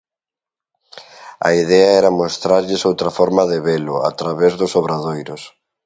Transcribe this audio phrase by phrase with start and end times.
[1.47, 5.41] A idea era mostrarlles outra forma de velo a través dos obradoiros.